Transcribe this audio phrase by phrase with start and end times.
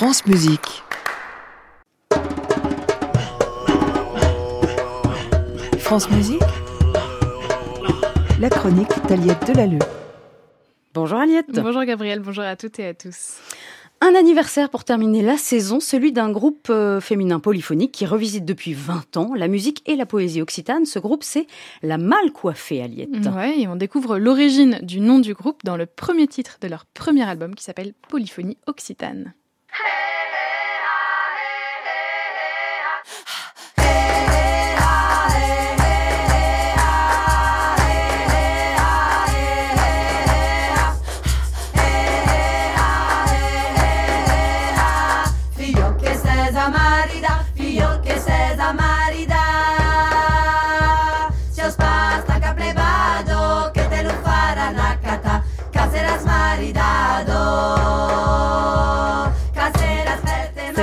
[0.00, 0.82] France Musique.
[5.78, 6.40] France Musique.
[8.40, 9.78] La chronique d'Aliette Delalleux.
[10.94, 11.50] Bonjour Aliette.
[11.52, 13.40] Bonjour Gabriel, bonjour à toutes et à tous.
[14.00, 18.72] Un anniversaire pour terminer la saison, celui d'un groupe euh, féminin polyphonique qui revisite depuis
[18.72, 20.86] 20 ans la musique et la poésie occitane.
[20.86, 21.46] Ce groupe, c'est
[21.82, 23.26] La Mal Coiffée, Aliette.
[23.36, 26.86] Ouais, et on découvre l'origine du nom du groupe dans le premier titre de leur
[26.86, 29.34] premier album qui s'appelle Polyphonie Occitane.
[46.30, 49.59] seja marida, filho que seja marida.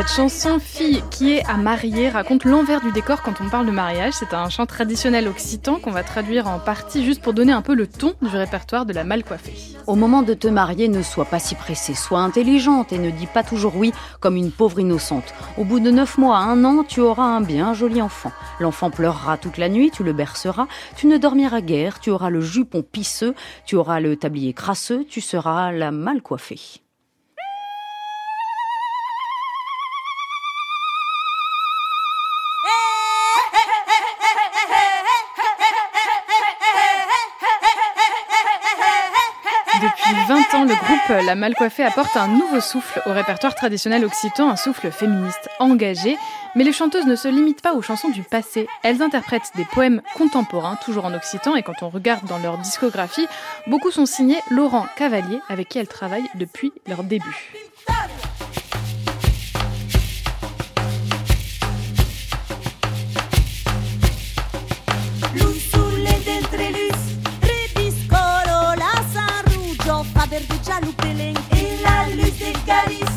[0.07, 4.13] Chanson Fille qui est à marier raconte l'envers du décor quand on parle de mariage.
[4.13, 7.75] C'est un chant traditionnel occitan qu'on va traduire en partie juste pour donner un peu
[7.75, 9.53] le ton du répertoire de la mal coiffée.
[9.85, 13.27] Au moment de te marier, ne sois pas si pressée, sois intelligente et ne dis
[13.27, 15.35] pas toujours oui comme une pauvre innocente.
[15.57, 18.31] Au bout de neuf mois, un an, tu auras un bien joli enfant.
[18.59, 22.41] L'enfant pleurera toute la nuit, tu le berceras, tu ne dormiras guère, tu auras le
[22.41, 26.81] jupon pisseux, tu auras le tablier crasseux, tu seras la mal coiffée.
[40.47, 44.49] Depuis 20 ans, le groupe La Malcoiffée apporte un nouveau souffle au répertoire traditionnel occitan,
[44.49, 46.17] un souffle féministe engagé.
[46.55, 48.67] Mais les chanteuses ne se limitent pas aux chansons du passé.
[48.83, 53.27] Elles interprètent des poèmes contemporains, toujours en occitan, et quand on regarde dans leur discographie,
[53.67, 57.53] beaucoup sont signés Laurent Cavalier, avec qui elles travaillent depuis leur début.
[70.37, 73.15] pierdut cealu pe leng Era Luis Caris.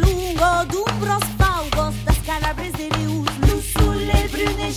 [0.00, 2.18] Lungo, d'un bros paugos Das
[2.56, 4.72] di de rius Lusule brune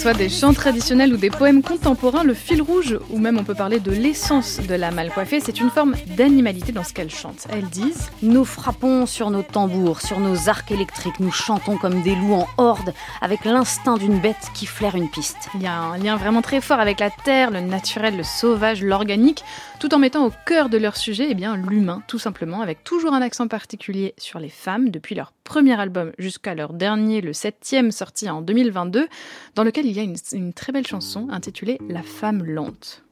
[0.00, 3.54] soit des chants traditionnels ou des poèmes contemporains, le fil rouge, ou même on peut
[3.54, 7.46] parler de l'essence de la mal coiffée, c'est une forme d'animalité dans ce qu'elles chantent.
[7.50, 12.14] Elles disent Nous frappons sur nos tambours, sur nos arcs électriques, nous chantons comme des
[12.14, 15.50] loups en horde, avec l'instinct d'une bête qui flaire une piste.
[15.54, 18.82] Il y a un lien vraiment très fort avec la terre, le naturel, le sauvage,
[18.82, 19.44] l'organique,
[19.80, 23.12] tout en mettant au cœur de leur sujet eh bien l'humain, tout simplement, avec toujours
[23.12, 27.90] un accent particulier sur les femmes, depuis leur premier album jusqu'à leur dernier, le septième
[27.90, 29.08] sorti en 2022,
[29.56, 33.02] dans lequel il y a une, une très belle chanson intitulée La femme lente.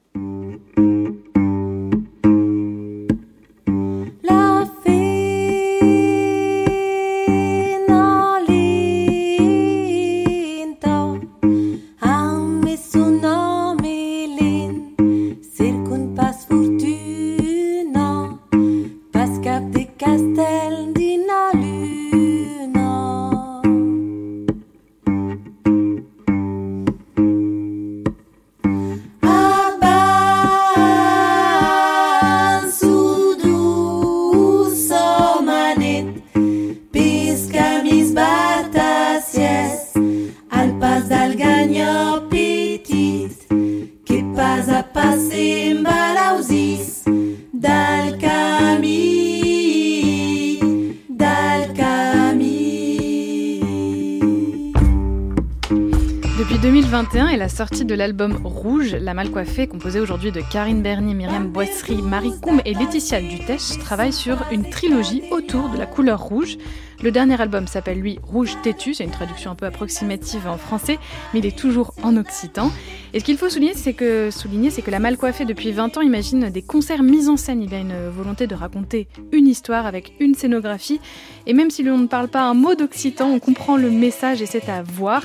[56.90, 61.12] 2021 et la sortie de l'album Rouge, La Mal Coiffée, composée aujourd'hui de Karine Bernier,
[61.12, 66.18] Myriam Boisserie, Marie Coum et Laetitia Dutèche, travaille sur une trilogie autour de la couleur
[66.18, 66.56] rouge.
[67.02, 70.98] Le dernier album s'appelle lui Rouge Têtu, c'est une traduction un peu approximative en français,
[71.34, 72.72] mais il est toujours en occitan.
[73.12, 75.98] Et ce qu'il faut souligner, c'est que, souligner, c'est que la mal coiffée depuis 20
[75.98, 77.62] ans imagine des concerts mis en scène.
[77.62, 81.00] Il y a une volonté de raconter une histoire avec une scénographie.
[81.46, 84.46] Et même si l'on ne parle pas un mot d'occitan, on comprend le message et
[84.46, 85.22] c'est à voir.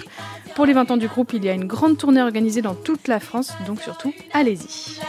[0.55, 3.07] Pour les 20 ans du groupe, il y a une grande tournée organisée dans toute
[3.07, 4.99] la France, donc surtout, allez-y.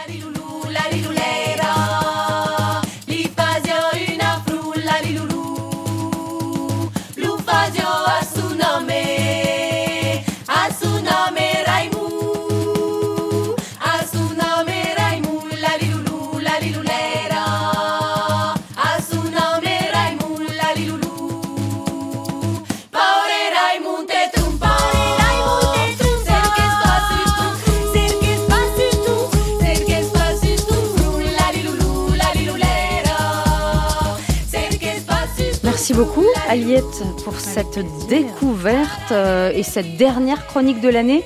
[35.93, 41.23] Beaucoup, Aliette, pour cette découverte euh, et cette dernière chronique de l'année.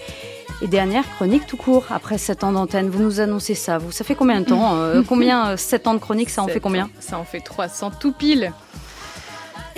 [0.62, 2.90] Et dernière chronique tout court, après 7 ans d'antenne.
[2.90, 3.78] Vous nous annoncez ça.
[3.78, 6.60] Vous, ça fait combien de temps euh, Combien 7 ans de chronique, ça en fait
[6.60, 6.90] combien?
[7.00, 8.52] Ça en fait 300 tout pile.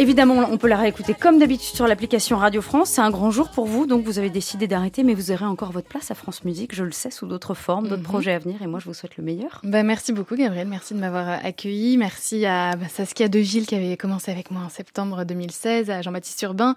[0.01, 2.89] Évidemment, on peut la réécouter comme d'habitude sur l'application Radio France.
[2.89, 5.71] C'est un grand jour pour vous, donc vous avez décidé d'arrêter, mais vous aurez encore
[5.71, 8.07] votre place à France Musique, je le sais, sous d'autres formes, d'autres mhm.
[8.07, 9.61] projets à venir, et moi je vous souhaite le meilleur.
[9.63, 11.97] Bah, merci beaucoup Gabriel, merci de m'avoir accueilli.
[11.97, 16.01] Merci à bah, Saskia De Gilles qui avait commencé avec moi en septembre 2016, à
[16.01, 16.73] Jean-Baptiste Urbain.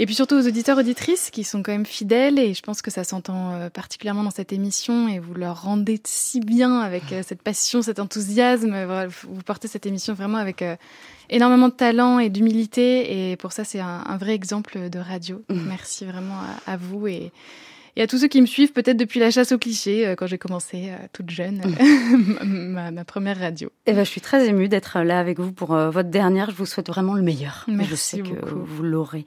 [0.00, 2.90] Et puis surtout aux auditeurs auditrices qui sont quand même fidèles et je pense que
[2.90, 7.22] ça s'entend euh, particulièrement dans cette émission et vous leur rendez si bien avec euh,
[7.26, 8.76] cette passion, cet enthousiasme.
[9.24, 10.76] Vous portez cette émission vraiment avec euh,
[11.30, 15.42] énormément de talent et d'humilité et pour ça c'est un, vrai exemple de radio.
[15.48, 17.32] Merci vraiment à, vous et,
[17.96, 20.28] et, à tous ceux qui me suivent peut-être depuis la chasse aux clichés euh, quand
[20.28, 21.60] j'ai commencé euh, toute jeune
[22.42, 22.90] mmh.
[22.92, 23.68] ma, première radio.
[23.86, 26.50] Et eh ben, je suis très émue d'être là avec vous pour votre dernière.
[26.50, 27.64] Je vous souhaite vraiment le meilleur.
[27.66, 28.46] Merci je sais beaucoup.
[28.46, 29.26] que vous l'aurez.